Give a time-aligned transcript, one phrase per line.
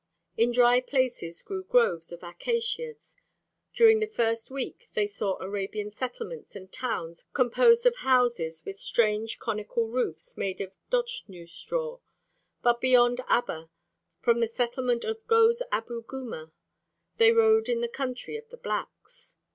[0.35, 3.15] In dry places grew groves of acacias.
[3.71, 9.37] During the first week they saw Arabian settlements and towns composed of houses with strange
[9.37, 11.99] conical roofs made of dochnu straw,
[12.63, 13.69] but beyond Abba,
[14.23, 16.51] from the settlement of Gôz Abu Guma
[17.17, 19.35] they rode in the country of the blacks.